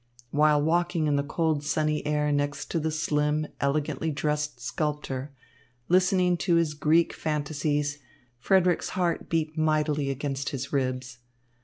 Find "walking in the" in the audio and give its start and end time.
0.63-1.21